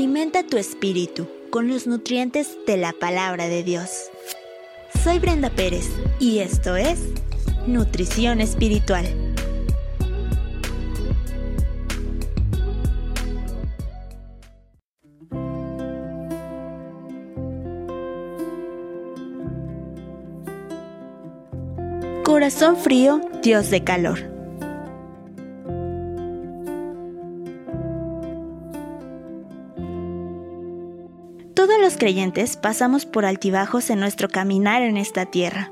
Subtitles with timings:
[0.00, 4.10] Alimenta tu espíritu con los nutrientes de la palabra de Dios.
[5.04, 7.00] Soy Brenda Pérez y esto es
[7.66, 9.04] Nutrición Espiritual.
[22.24, 24.29] Corazón frío, Dios de calor.
[31.70, 35.70] Todos los creyentes pasamos por altibajos en nuestro caminar en esta tierra.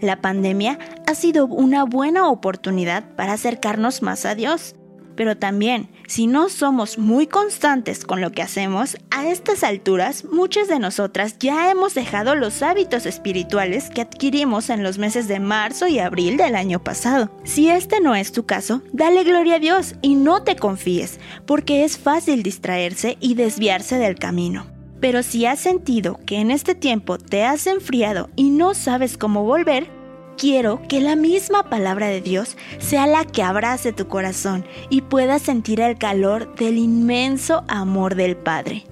[0.00, 4.74] La pandemia ha sido una buena oportunidad para acercarnos más a Dios,
[5.14, 10.66] pero también, si no somos muy constantes con lo que hacemos, a estas alturas muchas
[10.66, 15.86] de nosotras ya hemos dejado los hábitos espirituales que adquirimos en los meses de marzo
[15.86, 17.30] y abril del año pasado.
[17.44, 21.84] Si este no es tu caso, dale gloria a Dios y no te confíes, porque
[21.84, 24.79] es fácil distraerse y desviarse del camino.
[25.00, 29.44] Pero si has sentido que en este tiempo te has enfriado y no sabes cómo
[29.44, 29.88] volver,
[30.36, 35.42] quiero que la misma palabra de Dios sea la que abrace tu corazón y puedas
[35.42, 38.84] sentir el calor del inmenso amor del Padre.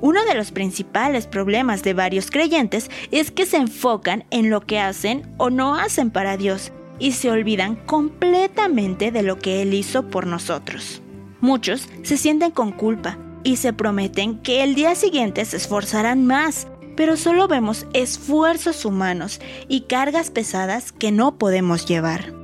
[0.00, 4.78] Uno de los principales problemas de varios creyentes es que se enfocan en lo que
[4.78, 10.08] hacen o no hacen para Dios y se olvidan completamente de lo que Él hizo
[10.08, 11.02] por nosotros.
[11.40, 16.66] Muchos se sienten con culpa y se prometen que el día siguiente se esforzarán más,
[16.96, 22.34] pero solo vemos esfuerzos humanos y cargas pesadas que no podemos llevar.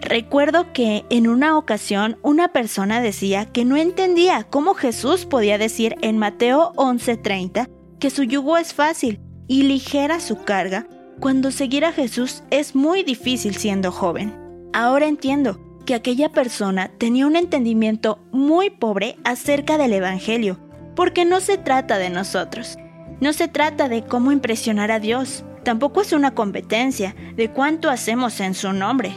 [0.00, 5.96] Recuerdo que en una ocasión una persona decía que no entendía cómo Jesús podía decir
[6.02, 10.86] en Mateo 11:30 que su yugo es fácil y ligera su carga,
[11.18, 14.32] cuando seguir a Jesús es muy difícil siendo joven.
[14.72, 20.58] Ahora entiendo que aquella persona tenía un entendimiento muy pobre acerca del Evangelio,
[20.94, 22.76] porque no se trata de nosotros,
[23.22, 28.38] no se trata de cómo impresionar a Dios, tampoco es una competencia de cuánto hacemos
[28.40, 29.14] en su nombre.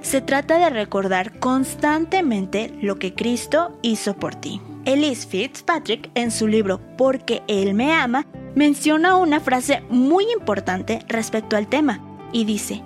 [0.00, 4.62] Se trata de recordar constantemente lo que Cristo hizo por ti.
[4.86, 11.58] Elise Fitzpatrick, en su libro Porque Él me ama, menciona una frase muy importante respecto
[11.58, 12.00] al tema
[12.32, 12.82] y dice,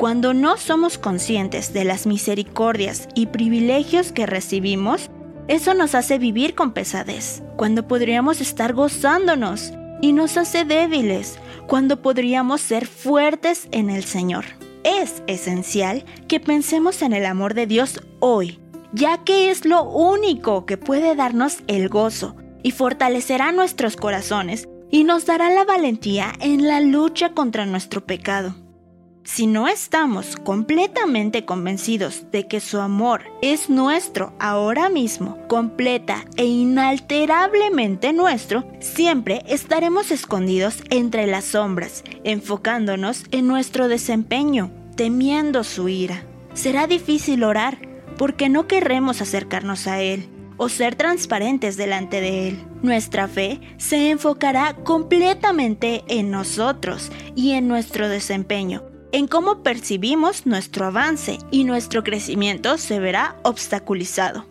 [0.00, 5.10] cuando no somos conscientes de las misericordias y privilegios que recibimos,
[5.46, 12.00] eso nos hace vivir con pesadez, cuando podríamos estar gozándonos, y nos hace débiles, cuando
[12.00, 14.46] podríamos ser fuertes en el Señor.
[14.84, 18.58] Es esencial que pensemos en el amor de Dios hoy,
[18.94, 25.04] ya que es lo único que puede darnos el gozo y fortalecerá nuestros corazones y
[25.04, 28.54] nos dará la valentía en la lucha contra nuestro pecado.
[29.22, 36.46] Si no estamos completamente convencidos de que su amor es nuestro ahora mismo, completa e
[36.46, 46.24] inalterablemente nuestro, siempre estaremos escondidos entre las sombras, enfocándonos en nuestro desempeño, temiendo su ira.
[46.54, 47.78] Será difícil orar
[48.16, 52.64] porque no querremos acercarnos a Él o ser transparentes delante de Él.
[52.82, 58.82] Nuestra fe se enfocará completamente en nosotros y en nuestro desempeño,
[59.12, 64.46] en cómo percibimos nuestro avance y nuestro crecimiento se verá obstaculizado.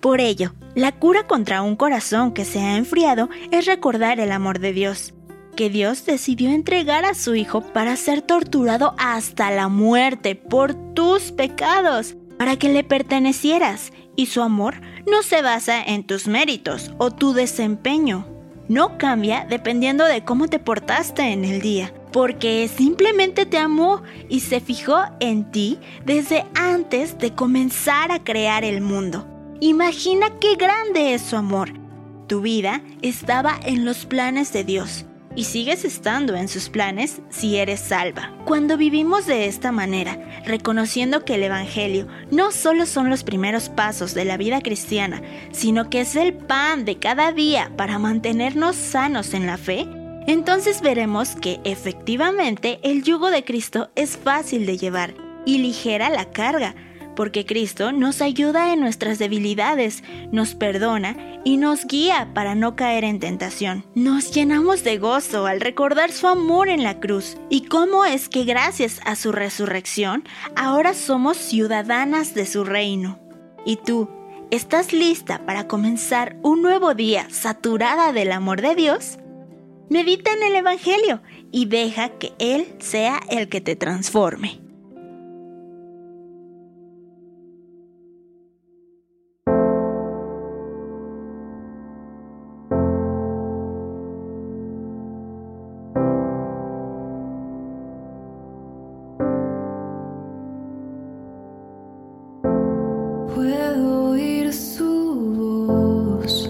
[0.00, 4.58] Por ello, la cura contra un corazón que se ha enfriado es recordar el amor
[4.58, 5.14] de Dios,
[5.56, 11.32] que Dios decidió entregar a su Hijo para ser torturado hasta la muerte por tus
[11.32, 17.10] pecados, para que le pertenecieras, y su amor no se basa en tus méritos o
[17.10, 18.26] tu desempeño.
[18.68, 24.40] No cambia dependiendo de cómo te portaste en el día porque simplemente te amó y
[24.40, 29.26] se fijó en ti desde antes de comenzar a crear el mundo.
[29.60, 31.72] Imagina qué grande es su amor.
[32.26, 35.04] Tu vida estaba en los planes de Dios
[35.36, 38.32] y sigues estando en sus planes si eres salva.
[38.44, 44.14] Cuando vivimos de esta manera, reconociendo que el Evangelio no solo son los primeros pasos
[44.14, 45.22] de la vida cristiana,
[45.52, 49.86] sino que es el pan de cada día para mantenernos sanos en la fe,
[50.26, 55.14] entonces veremos que efectivamente el yugo de Cristo es fácil de llevar
[55.46, 56.74] y ligera la carga,
[57.16, 60.02] porque Cristo nos ayuda en nuestras debilidades,
[60.32, 63.84] nos perdona y nos guía para no caer en tentación.
[63.94, 68.44] Nos llenamos de gozo al recordar su amor en la cruz y cómo es que
[68.44, 70.24] gracias a su resurrección
[70.56, 73.18] ahora somos ciudadanas de su reino.
[73.64, 74.08] ¿Y tú?
[74.50, 79.18] ¿Estás lista para comenzar un nuevo día saturada del amor de Dios?
[79.90, 81.20] medita en el Evangelio
[81.52, 84.60] y deja que Él sea el que te transforme.
[103.34, 106.48] Puedo su voz,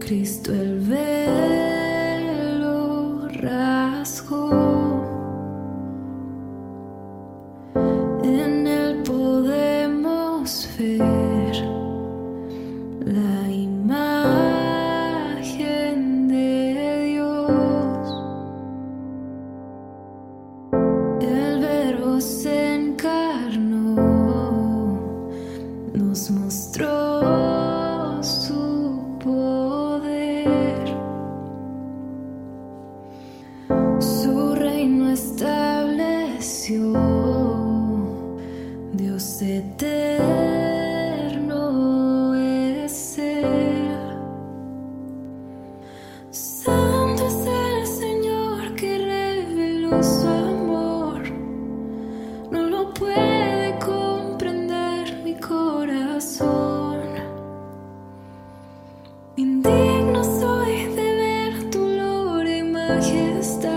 [0.00, 1.43] Cristo el ver.
[39.42, 40.34] Eterno
[42.36, 43.98] es Él.
[46.30, 51.22] Santo es el Señor que reveló su amor.
[52.50, 57.02] No lo puede comprender mi corazón.
[59.36, 63.73] Indigno soy de ver tu gloria y majestad.